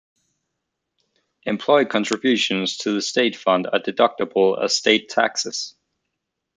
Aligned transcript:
Employee 1.43 1.85
contributions 1.85 2.77
to 2.77 2.91
the 2.93 3.03
state 3.03 3.35
fund 3.35 3.67
are 3.67 3.77
deductible 3.77 4.59
as 4.59 4.75
state 4.75 5.09
taxes. 5.09 5.75